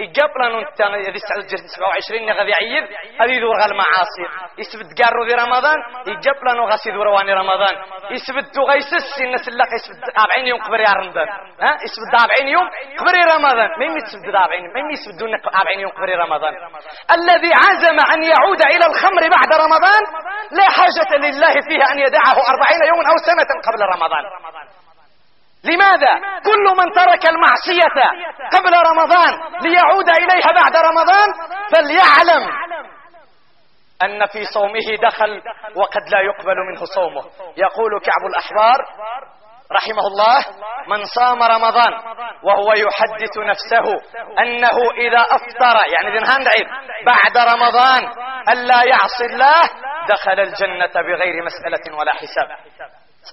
[0.00, 2.84] يقابلانو انت يذي سعد الجرس سبعة وعشرين غادي عيد.
[3.20, 4.24] هذه ذور غال معاصي
[4.58, 5.78] يسبت قارو ذي رمضان
[6.12, 7.74] يقابلانو غاسي ذور واني رمضان.
[8.10, 11.28] يسبت غيسس الناس اللي يسبت أربعين يوم قبل رمضان.
[11.64, 12.66] ها؟ يسبت أربعين يوم
[13.00, 13.68] قبل رمضان.
[13.80, 15.20] ما يسبت أربعين؟ ما يسبت
[15.60, 16.54] أربعين يوم قبل رمضان؟
[17.16, 20.02] الذي عزم أن يعود إلى الخمر بعد رمضان
[20.58, 24.24] لا حاجة لله فيها أن يدعه أربعين يوما أو سنة قبل رمضان.
[25.64, 27.96] لماذا؟ كل من ترك المعصية
[28.52, 31.28] قبل رمضان ليعود إليها بعد رمضان
[31.72, 32.50] فليعلم
[34.02, 35.42] أن في صومه دخل
[35.76, 37.22] وقد لا يقبل منه صومه.
[37.56, 38.78] يقول كعب الأحبار
[39.72, 40.44] رحمه الله
[40.88, 41.92] من صام رمضان
[42.42, 43.86] وهو يحدث نفسه
[44.38, 46.66] أنه إذا أفطر يعني ذنهان دعيب
[47.06, 48.02] بعد رمضان
[48.48, 49.62] ألا يعصي الله
[50.08, 52.48] دخل الجنة بغير مسألة ولا حساب.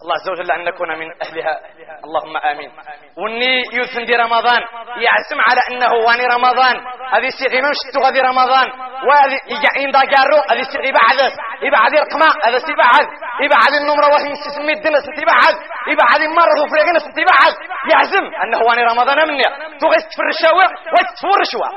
[0.01, 1.60] الله عز وجل أن نكون من أهلها.
[2.06, 2.71] اللهم آمين.
[3.17, 4.62] وني يوثن دي رمضان.
[5.06, 6.75] يعزم على أنه واني رمضان.
[7.13, 8.67] هذه سيغي ما مشتو غادي رمضان.
[9.08, 11.19] وهذه يقعين دا قارو هذه سيغي بعد.
[11.62, 13.08] يبعد يرقما هذا سيبعد.
[13.45, 15.56] يبعد النمرة وهي سمي الدنس يبعد
[15.88, 17.54] يبعد مرة وفريقنا يبعد
[17.91, 19.44] يعزم أنه واني رمضان مني.
[19.82, 20.63] تغي تفرشوا
[20.94, 21.67] ويتفرشوا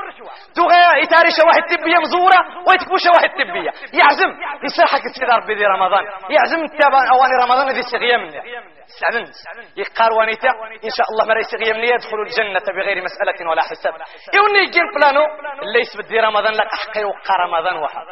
[0.55, 3.73] تغي يتارش واحد تبية مزورة ويتكبوش واحد تبية.
[4.01, 4.31] يعزم
[4.64, 6.05] يسرحك استدار بذي رمضان.
[6.31, 8.40] يعزم التابان أواني رمضان ذي سيغي مني
[9.01, 9.25] سعدن.
[9.77, 10.49] يقار وانيتا
[10.85, 13.95] إن شاء الله مريس غيمني يدخلوا الجنة بغير مسألة ولا حساب.
[14.35, 15.25] يوني يجين بلانو
[15.62, 18.03] اللي يسبت دي رمضان لك أحقي وقا رمضان وحا.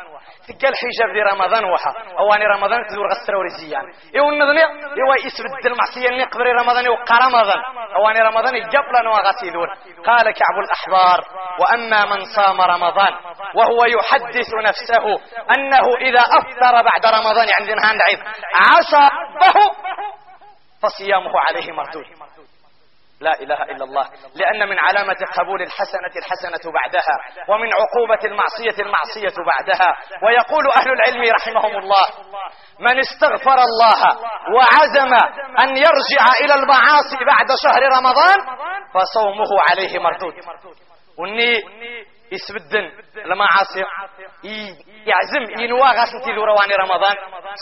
[0.48, 1.92] تقال حجاب دي رمضان وحا.
[2.18, 3.84] أواني رمضان تدور غسر ورزيان.
[4.14, 4.62] يون نظني
[5.00, 5.52] يوا يسبت
[5.82, 7.62] المعصية اللي قبري رمضان وقا رمضان
[7.96, 8.56] أواني رمضان
[9.16, 9.68] غاسي دور
[10.06, 11.24] قال كعب الأحبار
[11.60, 13.12] وأما من صام رمضان
[13.54, 15.04] وهو يحدث نفسه
[15.56, 18.18] أنه إذا أفطر بعد رمضان هان عيد.
[18.54, 19.08] عصى
[20.82, 22.04] فصيامه عليه مردود.
[23.22, 24.06] لا إله إلا الله.
[24.34, 27.14] لأن من علامة قبول الحسنة الحسنة بعدها
[27.48, 29.96] ومن عقوبة المعصية المعصية بعدها.
[30.22, 32.06] ويقول أهل العلم رحمهم الله
[32.80, 34.00] من استغفر الله
[34.54, 35.12] وعزم
[35.62, 38.38] أن يرجع إلى المعاصي بعد شهر رمضان
[38.94, 40.34] فصومه عليه مردود.
[41.18, 41.54] وني
[42.34, 43.84] يسبدن المعاصي
[45.06, 45.62] يعزم.
[45.62, 47.16] ينوى غاسنتي ذو رواني رمضان.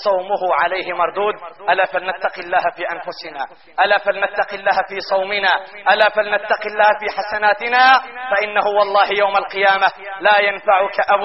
[0.05, 1.35] صومه عليه مردود.
[1.71, 3.43] ألا فلنتق الله في أنفسنا.
[3.85, 5.53] ألا فلنتق الله في صومنا.
[5.93, 7.85] ألا فلنتق الله في حسناتنا.
[8.31, 9.89] فإنه والله يوم القيامة
[10.21, 11.21] لا ينفعك أب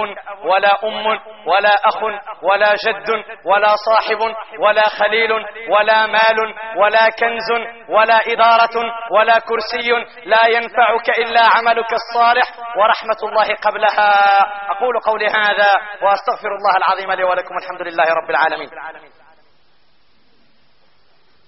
[0.45, 1.05] ولا أم
[1.47, 1.99] ولا أخ
[2.43, 3.09] ولا جد
[3.45, 4.21] ولا صاحب
[4.59, 5.31] ولا خليل
[5.69, 6.39] ولا مال
[6.77, 7.49] ولا كنز
[7.89, 8.75] ولا إدارة
[9.11, 9.89] ولا كرسي
[10.25, 12.47] لا ينفعك إلا عملك الصالح.
[12.77, 14.11] ورحمة الله قبلها.
[14.71, 15.71] أقول قولي هذا
[16.01, 18.69] وأستغفر الله العظيم لي ولكم الحمد لله رب العالمين.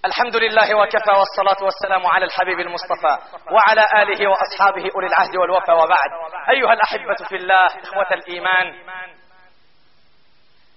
[0.05, 3.17] الحمد لله وكفى والصلاة والسلام على الحبيب المصطفى
[3.51, 6.11] وعلى آله وأصحابه أولي العهد والوفا وبعد.
[6.49, 8.73] أيها الأحبة في الله إخوة الإيمان.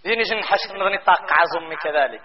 [0.04, 2.22] ذيني جن حشت نظني طاق عزمي كذلك.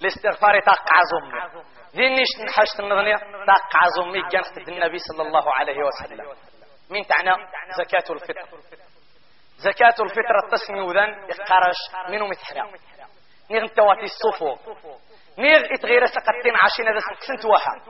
[0.00, 1.64] الاستغفار طاق عزمي.
[1.96, 6.49] ذيني جن حشت نظني طاق عزمي جنخت النبي صلى الله عليه وسلم.
[6.90, 7.30] من تعنى
[7.78, 8.48] زكاة الفطر.
[9.58, 11.76] زكاة الفطر التسمي وذن يقارش
[12.08, 12.70] منو متحرا
[13.50, 14.56] نيغ تواتي الصفو.
[15.38, 17.82] نيغ اتغير سقطين عشين هذا سنت وها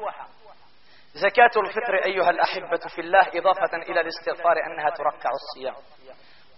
[1.14, 5.74] زكاة الفطر أيها الأحبة في الله إضافة إلى الاستغفار أنها تركع الصيام.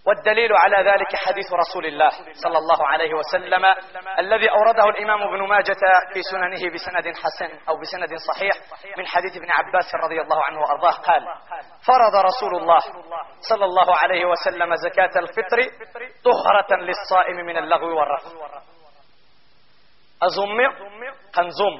[0.05, 2.09] والدليل على ذلك حديث رسول الله
[2.43, 3.65] صلى الله عليه وسلم
[4.19, 8.53] الذي أورده الإمام ابن ماجة في سننه بسند حسن أو بسند صحيح
[8.97, 10.91] من حديث ابن عباس رضي الله عنه وأرضاه.
[10.91, 11.23] قال
[11.87, 12.79] فرض رسول الله
[13.49, 15.59] صلى الله عليه وسلم زكاة الفطر
[16.23, 18.33] طهرة للصائم من اللغو والرفث.
[20.23, 20.57] أزم
[21.33, 21.75] قنزم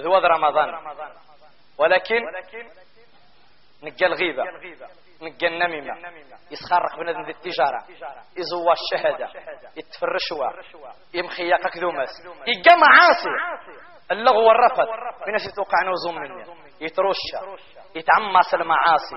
[0.00, 0.74] ذو رمضان
[1.78, 2.20] ولكن
[3.82, 4.44] نقل غيبة.
[5.22, 5.94] النميمة
[6.50, 7.80] يسخرق بنادم ذي التجارة.
[8.36, 9.28] يزوى الشهادة.
[9.76, 10.62] يتفرشوا
[11.14, 12.10] يمخي كذومس
[12.46, 13.64] يقى معاصي.
[14.10, 14.88] اللغو والرفض.
[15.28, 16.44] من يتوقع نوزوم مني.
[16.80, 17.16] يترش
[17.94, 19.16] يتعمص المعاصي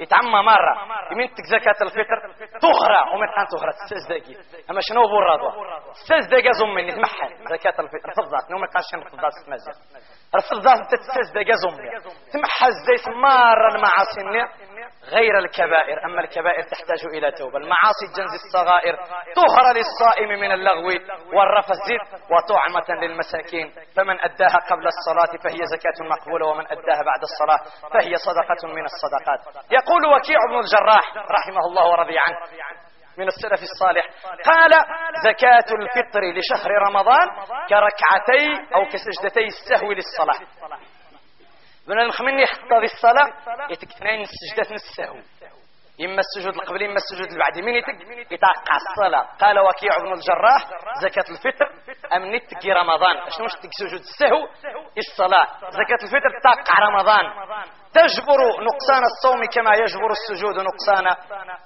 [0.00, 0.74] يتعمى مرة.
[1.12, 2.48] يمنتك زكاة الفطر.
[2.60, 4.34] تهرى ومن كان تهرى تسز دقي
[4.70, 5.50] أما شنو بورادو
[5.92, 6.92] تسز دقي زوم مني.
[6.92, 7.34] تمحل.
[7.50, 8.08] زكاة الفطر.
[8.08, 9.76] رفضات نو ما كانش رفضات تمزق.
[10.36, 11.74] رفضات تتسز دقي زوم
[12.32, 14.20] تمحل زي مرة المعاصي
[15.04, 17.58] غير الكبائر أما الكبائر تحتاج إلى توبة.
[17.58, 18.96] المعاصي الجنز الصغائر
[19.36, 20.90] طهر للصائم من اللغو
[21.32, 21.86] والرفث
[22.30, 23.74] وطعمة للمساكين.
[23.96, 29.64] فمن أداها قبل الصلاة فهي زكاة مقبولة ومن أداها بعد الصلاة فهي صدقة من الصدقات.
[29.70, 32.36] يقول وكيع بن الجراح رحمه الله ورضي عنه
[33.18, 34.04] من السلف الصالح
[34.44, 34.70] قال
[35.24, 37.28] زكاة الفطر لشهر رمضان
[37.68, 40.46] كركعتي أو كسجدتي السهو للصلاة.
[41.90, 43.28] بنا نخمني حتى ذي الصلاة
[43.70, 45.16] يتكتنين السجدة السهو.
[46.04, 47.96] إما السجود القبلي إما السجود اللي بعد من يتك؟
[48.32, 49.28] يتعقع الصلاة.
[49.40, 50.62] قال وكيع بن الجراح
[51.02, 51.66] زكاة الفطر
[52.16, 53.30] أم نتكي رمضان.
[53.30, 54.48] شنو مش سجود السهو؟
[54.98, 55.46] الصلاة.
[55.70, 57.24] زكاة الفطر تقع رمضان.
[57.92, 61.06] تجبر نقصان الصوم كما يجبر السجود نقصان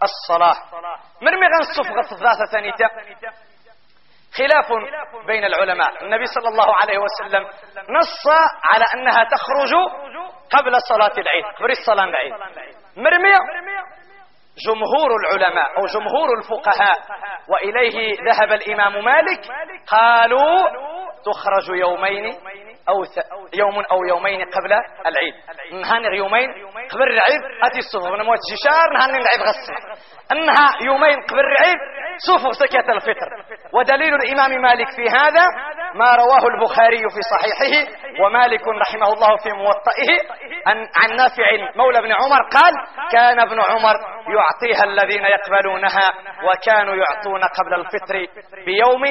[0.02, 0.56] الصلاة.
[1.22, 2.72] مرمي غنصف غصف ذات ثانية
[4.38, 4.72] خلاف
[5.26, 6.02] بين العلماء.
[6.02, 7.42] النبي صلى الله عليه وسلم
[7.98, 8.26] نص
[8.64, 9.72] على أنها تخرج
[10.58, 12.32] قبل صلاة العيد قبل الصلاة العيد.
[12.96, 13.38] مرمية
[14.66, 16.98] جمهور العلماء أو جمهور الفقهاء
[17.48, 19.40] وإليه ذهب الإمام مالك
[19.86, 20.58] قالوا
[21.24, 22.34] تخرج يومين
[22.88, 23.04] أو.
[23.54, 24.72] يوم أو يومين قبل
[25.06, 25.34] العيد.
[25.72, 26.50] نهان يومين
[26.92, 29.74] قبل العيد أتي الصفوف نموت جشار نهان العيد غسل
[30.32, 31.78] أنها يومين قبل العيد
[32.28, 33.28] صفوف زكاة الفطر.
[33.72, 35.44] ودليل الإمام مالك في هذا
[35.94, 40.10] ما رواه البخاري في صحيحه ومالك رحمه الله في موطئه
[40.96, 42.72] عن نافع مولى بن عمر قال
[43.12, 43.94] كان ابن عمر
[44.28, 46.10] يعطيها الذين يقبلونها
[46.44, 48.26] وكانوا يعطون قبل الفطر
[48.64, 49.04] بيوم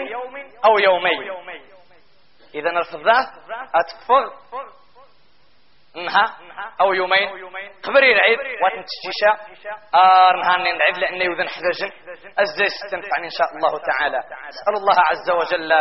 [0.65, 1.31] أو يومين.
[2.55, 3.19] إذا رفضه
[3.75, 4.31] أتفض
[5.95, 6.37] نها
[6.81, 7.29] أو يومين.
[7.83, 8.03] قبل
[8.63, 9.31] وتنتشيشا
[9.95, 11.91] ار نهار العيد لأن يوذن حذجن
[12.39, 14.17] إزاي ستنفعني إن شاء الله تعالى.
[14.49, 15.71] أسأل الله عز وجل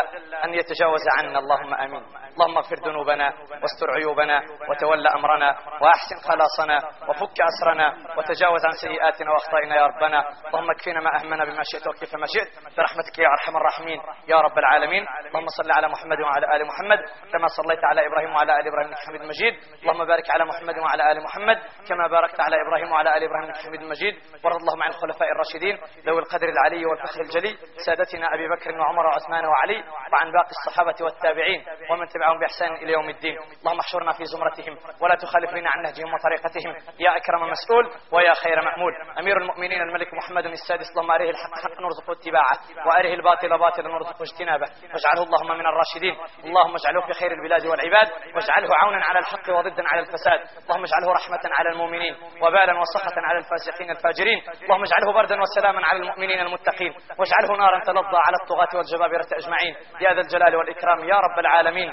[0.45, 1.39] أن يتجاوز عنا.
[1.39, 2.05] اللهم آمين.
[2.33, 5.51] اللهم اغفر ذنوبنا واستر عيوبنا وتولى أمرنا
[5.83, 6.77] وأحسن خلاصنا
[7.09, 10.19] وفك اسرنا وتجاوز عن سيئاتنا وأخطائنا يا ربنا.
[10.47, 12.77] اللهم اكفنا ما أهمنا بما شئت وكيف ما شئت.
[12.77, 15.07] برحمتك يا أرحم الراحمين يا رب العالمين.
[15.29, 16.99] اللهم صل على محمد وعلى آل محمد
[17.33, 19.55] كما صليت على إبراهيم وعلى آل إبراهيم إنك حميد مجيد.
[19.83, 23.57] اللهم بارك على محمد وعلى آل محمد كما باركت على إبراهيم وعلى آل إبراهيم إنك
[23.57, 24.15] حميد مجيد.
[24.45, 25.75] وارض اللهم عن الخلفاء الراشدين
[26.07, 27.53] ذوي القدر العلي والفخر الجلي
[27.87, 29.79] سادتنا أبي بكر وعمر وعثمان وعلي
[30.13, 33.39] وعن باقي الصحابة والتابعين ومن تبعهم بإحسان إلى يوم الدين.
[33.61, 36.95] اللهم احشرنا في زمرتهم ولا تخالف لنا عن نهجهم وطريقتهم.
[36.99, 38.93] يا أكرم مسؤول ويا خير مأمول.
[39.19, 44.23] أمير المؤمنين الملك محمد السادس اللهم أريه الحق حقا نرزقه اتباعه وأريه الباطل باطلا نرزقه
[44.23, 44.67] اجتنابه.
[44.93, 46.17] واجعله اللهم من الراشدين.
[46.45, 48.09] اللهم اجعله في خير البلاد والعباد.
[48.35, 50.41] واجعله عونا على الحق وضدا على الفساد.
[50.65, 54.39] اللهم اجعله رحمة على المؤمنين وبالا وسخة على الفاسقين الفاجرين.
[54.63, 56.93] اللهم اجعله بردا وسلاما على المؤمنين المتقين.
[57.19, 59.75] واجعله نارا تلظى على الطغاة والجبابرة أجمعين.
[60.01, 61.93] يا ذا الجلال والإكرام يا رب العالمين.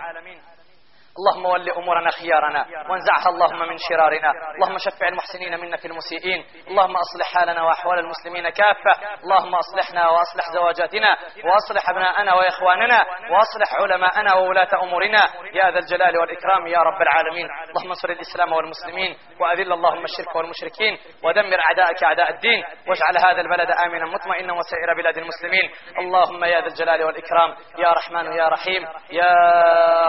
[1.19, 4.31] اللهم ول أمورنا خيارنا وانزعها اللهم من شرارنا.
[4.55, 6.45] اللهم شفع المحسنين منا في المسيئين.
[6.67, 8.93] اللهم أصلح حالنا وأحوال المسلمين كافة.
[9.23, 15.23] اللهم أصلحنا وأصلح زواجاتنا وأصلح أبناءنا وإخواننا وأصلح علماءنا وولاة أمورنا.
[15.53, 17.47] يا ذا الجلال والإكرام يا رب العالمين.
[17.69, 23.71] اللهم انصر الإسلام والمسلمين وأذل اللهم الشرك والمشركين ودمر أعداءك أعداء الدين واجعل هذا البلد
[23.85, 25.71] آمنا مطمئنا وسائر بلاد المسلمين.
[25.99, 29.33] اللهم يا ذا الجلال والإكرام يا رحمن يا رحيم يا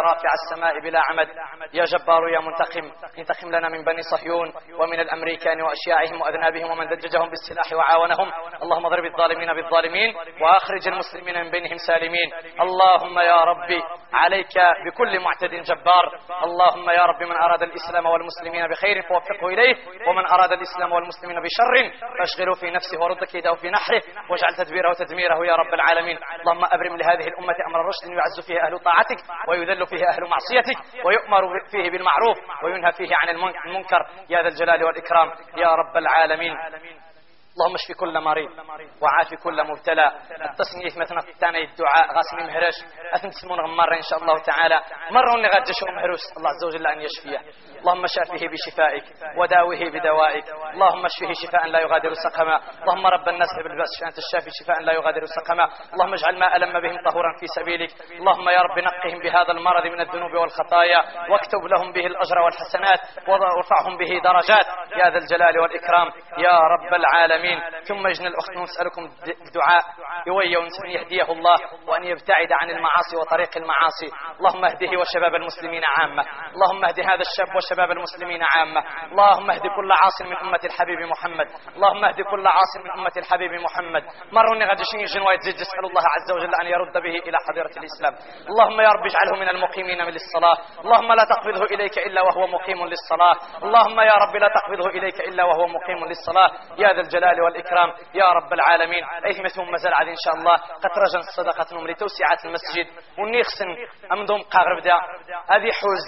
[0.01, 1.29] رافع السماء بلا عمد
[1.73, 7.29] يا جبار يا منتقم انتقم لنا من بني صهيون ومن الأمريكان وأشياعهم وأذنابهم ومن دججهم
[7.31, 8.33] بالسلاح وعاونهم.
[8.63, 12.31] اللهم اضرب الظالمين بالظالمين وأخرج المسلمين من بينهم سالمين.
[12.61, 14.55] اللهم يا ربي عليك
[14.87, 16.05] بكل معتد جبار.
[16.45, 19.77] اللهم يا رب من أراد الإسلام والمسلمين بخير فوفقه إليه
[20.09, 21.75] ومن أراد الإسلام والمسلمين بشر
[22.19, 26.19] فاشغله في نفسه ورد كيده في نحره واجعل تدبيره وتدميره يا رب العالمين.
[26.41, 31.43] اللهم أبرم لهذه الأمة أمر رشد يعز فيه أهل طاعتك ويذل فيه أهل معصيتك ويؤمر
[31.71, 34.07] فيه بالمعروف وينهى فيه عن المنكر.
[34.29, 36.57] يا ذا الجلال والإكرام يا رب العالمين.
[37.51, 38.51] اللهم اشف كل مريض
[39.03, 40.07] وعافي كل مبتلى.
[40.51, 42.75] التصنيف مثلا الثاني الدعاء غاسم مهرش.
[43.15, 43.45] أثنت
[43.77, 44.81] مرة إن شاء الله تعالى.
[45.11, 46.21] مرة اني غادشو مهروس.
[46.37, 47.39] الله عز وجل أن يشفيه.
[47.81, 49.05] اللهم شافه بشفائك
[49.39, 50.45] وداوه بدوائك.
[50.75, 52.61] اللهم اشفه شفاء لا يغادر سقما.
[52.83, 55.65] اللهم رب الناس بالبأس انت الشافي شفاء لا يغادر سقما.
[55.93, 57.91] اللهم اجعل ما ألم بهم طهورا في سبيلك.
[58.13, 61.01] اللهم يا رب نقهم بهذا المرض من الذنوب والخطايا.
[61.31, 64.67] واكتب لهم به الأجر والحسنات وارفعهم به درجات.
[64.97, 66.09] يا ذا الجلال والإكرام.
[66.39, 67.61] يا رب العالمين.
[67.89, 69.03] ثم اجن الأخت نسألكم
[69.47, 69.85] الدعاء.
[70.27, 71.57] يوي أن يهديه الله
[71.89, 74.09] وأن يبتعد عن المعاصي وطريق المعاصي.
[74.39, 76.25] اللهم اهده وشباب المسلمين عامة.
[76.55, 78.81] اللهم اهد هذا الشاب وشباب المسلمين عامة.
[79.13, 81.47] اللهم اهد كل عاص من أمة الحبيب محمد.
[81.77, 84.03] اللهم اهد كل عاص من أمة الحبيب محمد.
[84.33, 85.61] مروني غادي شيني جنواية زيد.
[85.61, 88.15] أسأل الله عز وجل أن يرد به إلى حضيرة الإسلام.
[88.51, 90.57] اللهم يا رب اجعله من المقيمين من للصلاة.
[90.85, 93.37] اللهم لا تقبضه إليك إلا وهو مقيم للصلاة.
[93.63, 96.51] اللهم يا رب لا تقبضه إليك إلا وهو مقيم للصلاة.
[96.79, 97.93] يا ذا الجلال والإكرام.
[98.15, 99.05] يا رب العالمين.
[99.27, 100.57] أيثمتهم مازال عاد إن شاء الله.
[100.57, 102.87] قطرجا الصدقة لتوسعة المسجد.
[103.19, 103.77] ونيخسن
[104.13, 104.95] أمدهم قاغرب دا
[105.55, 106.05] هذه حوز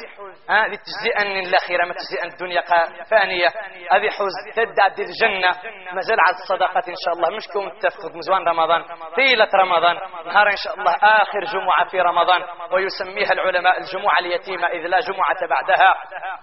[0.50, 2.62] هذه تجزئا للأخيرة ما تجزئا الدنيا
[3.10, 3.48] فانية.
[3.90, 5.50] هذه حوز تدع دي الجنة.
[5.92, 7.36] مازال عاد الصدقات إن شاء الله.
[7.36, 8.84] مش كون تفقد مزوان رمضان.
[9.16, 9.96] طيلة رمضان.
[10.26, 10.94] نهار إن شاء الله.
[11.02, 12.42] آخر جمعة في رمضان.
[12.72, 15.94] ويسميها العلماء الجمعة اليتيمة إذ لا جمعة بعدها.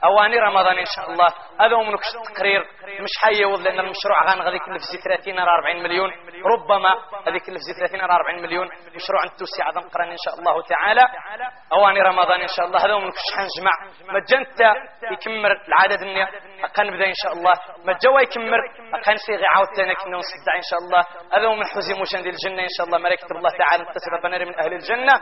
[0.03, 1.27] أواني رمضان إن شاء الله.
[1.61, 2.61] هذا هو منك التقرير.
[3.01, 6.11] مش حيوض لأن المشروع غادي يكلف زي 30 إلى 40 مليون.
[6.45, 6.89] ربما
[7.27, 11.01] هذه يكلف زي 30 إلى 40 مليون مشروع التوسعة عظم قران إن شاء الله تعالى.
[11.73, 13.71] أواني رمضان إن شاء الله هذا هو منك شحال نجمع.
[14.13, 14.59] ما جنت
[15.11, 16.23] يكمر العدد إني
[16.79, 17.53] نبدأ إن شاء الله.
[17.85, 18.59] ما جوا يكمر
[19.27, 21.03] صيغي عاود تاني كنا نصدع إن شاء الله.
[21.33, 22.97] هذا هو من حزي مشان دي الجنة إن شاء الله.
[22.97, 25.13] ملائكة الله تعالى تسبب بنري من أهل الجنة.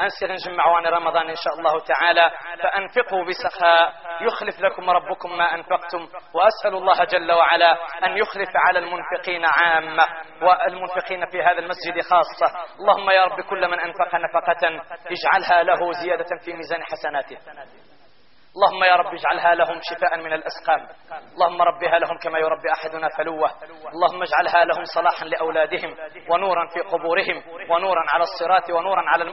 [0.00, 2.30] أنسيغ نجمع واني رمضان إن شاء الله تعالى.
[2.62, 3.92] فأنفقوا بسخاء.
[4.20, 6.08] يخلف لكم ربكم ما أنفقتم.
[6.34, 7.72] وأسأل الله جل وعلا
[8.06, 10.04] أن يخلف على المنفقين عامة.
[10.42, 12.46] والمنفقين في هذا المسجد خاصة.
[12.80, 14.66] اللهم يا رب كل من أنفق نفقة
[15.14, 17.38] اجعلها له زيادة في ميزان حسناته.
[18.56, 20.88] اللهم يا رب اجعلها لهم شفاء من الأسقام.
[21.34, 23.50] اللهم ربها لهم كما يربي أحدنا فلوة.
[23.94, 25.96] اللهم اجعلها لهم صلاحا لأولادهم
[26.30, 29.24] ونورا في قبورهم ونورا على الصراط ونورا على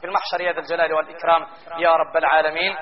[0.00, 1.46] في المحشر يا ذا الجلال والإكرام.
[1.78, 2.76] يا رب العالمين.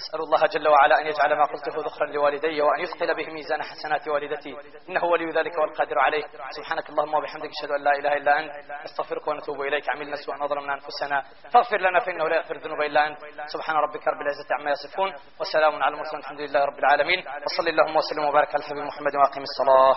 [0.00, 4.08] أسأل الله جل وعلا أن يجعل ما قلته ذخرا لوالدي وأن يثقل به ميزان حسنات
[4.08, 4.56] والدتي.
[4.88, 6.24] إنه ولي ذلك والقادر عليه.
[6.50, 8.52] سبحانك اللهم وبحمدك أشهد أن لا إله إلا أنت.
[8.84, 9.90] نستغفرك ونتوب إليك.
[9.90, 11.22] عملنا سوء وظلمنا أنفسنا.
[11.52, 13.18] فاغفر لنا فإنه لا يغفر الذنوب إلا أنت.
[13.46, 15.14] سبحان ربك رب العزة عما يصفون.
[15.40, 16.20] وسلام على المرسلين.
[16.20, 17.20] الحمد لله رب العالمين.
[17.46, 19.96] وصل اللهم وسلم وبارك على الحبيب محمد وأقم الصلاة.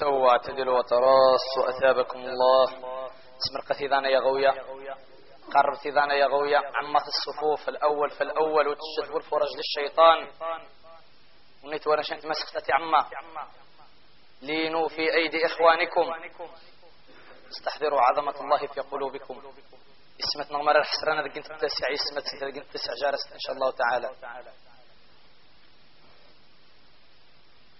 [0.00, 2.64] استووا واعتدلوا وتراصوا أثابكم الله.
[3.40, 4.50] اسمر قثيذانا يا غوية
[5.54, 10.28] قرب ثيذانا يا غوية عمت الصفوف الأول فالأول وتشتف الفرج للشيطان.
[11.64, 13.06] ونيت وأنا شنت مسختي عما
[14.42, 16.12] لينوا في أيدي إخوانكم.
[17.50, 19.42] استحضروا عظمة الله في قلوبكم.
[20.20, 24.10] اسمت نغمر الحسرانة ذا قنت التسع اسمت ذا قنت التسع جارست إن شاء الله تعالى.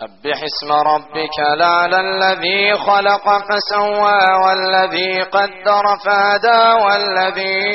[0.00, 7.70] سبح اسم ربك لعلى الذي خلق فسوى والذي قدر فهدى والذي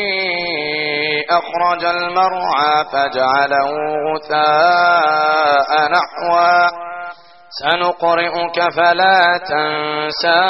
[1.30, 3.70] أخرج المرعى فجعله
[4.08, 6.70] غثاء نحوا
[7.62, 10.44] سنقرئك فلا تنسى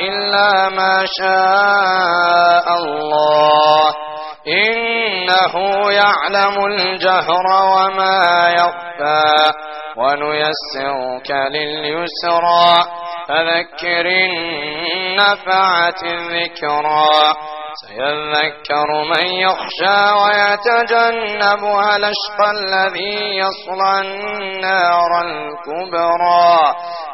[0.00, 4.15] إلا ما شاء الله.
[4.48, 5.54] إنه
[5.90, 9.52] يعلم الجهر وما يخفى
[9.96, 12.84] ونيسرك لليسرى
[13.28, 17.34] فذكر النفعة الذكرى
[17.80, 26.58] سيذكر من يخشى ويتجنبها الأشقى الذي يصلى النار الكبرى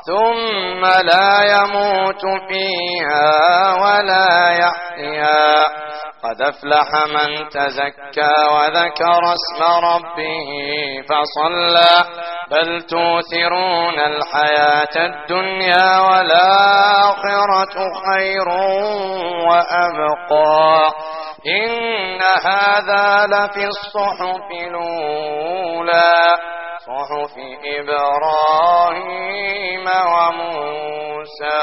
[0.06, 5.64] ثم لا يموت فيها ولا يحيا
[6.24, 10.50] قد افلح من تزكى وذكر اسم ربه
[11.08, 11.94] فصلى.
[12.50, 18.48] بل توثرون الحياة الدنيا والآخرة خير
[19.48, 20.90] وأبقى.
[21.46, 26.36] إن هذا لفي الصحف الأولى.
[26.86, 27.34] صحف
[27.78, 31.62] إبراهيم وموسى.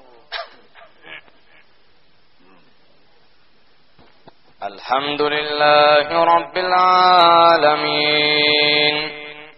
[4.63, 9.11] الحمد لله رب العالمين.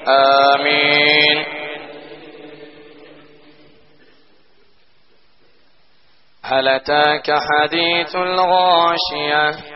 [0.08, 1.44] آمين.
[6.44, 9.75] هل أتاك حديث الغاشية؟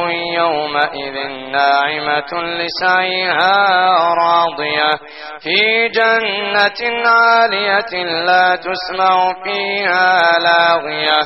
[0.35, 1.15] يومئذ
[1.51, 3.55] ناعمة لسعيها
[4.13, 4.91] راضية
[5.39, 11.19] في جنة عالية لا تسمع فيها لاغية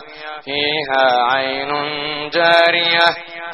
[0.46, 1.70] فيها عين
[2.30, 3.08] جارية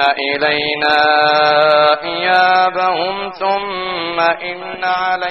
[0.00, 0.96] إلينا
[2.02, 5.24] إيابهم ثم إن علينا